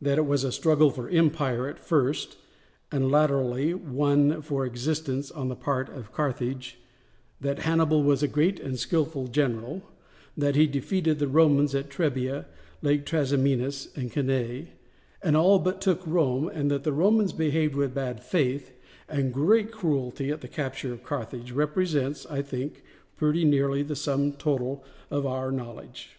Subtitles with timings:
[0.00, 2.36] That it was a struggle for empire at first,
[2.90, 6.80] and latterly one for existence on the part of Carthage,
[7.40, 9.82] that Hannibal was a great and skilful general,
[10.36, 12.46] that he defeated the Romans at Trebia,
[12.82, 14.70] Lake Trasimenus, and Cannae,
[15.22, 18.72] and all but took Rome, and that the Romans behaved with bad faith
[19.08, 22.82] and great cruelty at the capture of Carthage, represents, I think,
[23.16, 26.18] pretty nearly the sum total of our knowledge.